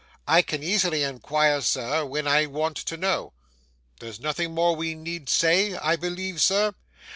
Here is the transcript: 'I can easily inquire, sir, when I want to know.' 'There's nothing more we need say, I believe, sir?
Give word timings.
'I 0.27 0.41
can 0.41 0.63
easily 0.63 1.03
inquire, 1.03 1.61
sir, 1.61 2.03
when 2.03 2.27
I 2.27 2.47
want 2.47 2.75
to 2.77 2.97
know.' 2.97 3.33
'There's 3.99 4.19
nothing 4.19 4.51
more 4.55 4.75
we 4.75 4.95
need 4.95 5.29
say, 5.29 5.75
I 5.77 5.95
believe, 5.95 6.41
sir? 6.41 6.73